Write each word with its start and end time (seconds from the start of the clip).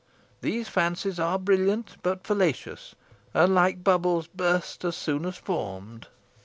These 0.41 0.67
fancies 0.67 1.19
are 1.19 1.37
brilliant, 1.37 1.95
but 2.01 2.23
fallacious, 2.25 2.95
and, 3.35 3.53
like 3.53 3.83
bubbles, 3.83 4.25
burst 4.25 4.83
as 4.83 4.95
soon 4.95 5.27
as 5.27 5.37
formed." 5.37 6.07